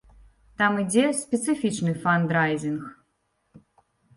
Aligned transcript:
Там 0.61 0.79
ідзе 0.83 1.03
спецыфічны 1.19 1.91
фандрайзінг. 2.07 2.83